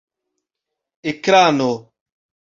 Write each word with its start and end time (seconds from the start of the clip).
ekrano 1.09 1.69